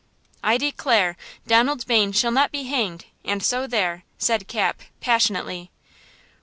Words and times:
"I 0.43 0.57
declare, 0.57 1.15
Donald 1.45 1.85
Bayne 1.85 2.11
shall 2.11 2.31
not 2.31 2.51
be 2.51 2.63
hanged–and 2.63 3.43
so 3.43 3.67
there!" 3.67 4.03
said 4.17 4.47
Cap, 4.47 4.81
passionately. 4.99 5.69